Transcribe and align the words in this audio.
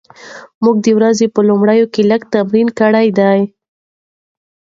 موږ 0.63 0.75
د 0.85 0.87
ورځې 0.97 1.25
په 1.33 1.39
لومړیو 1.49 1.85
کې 1.93 2.01
لږ 2.11 2.21
تمرین 2.33 2.67
کړی 2.79 3.07
دی. 3.19 3.39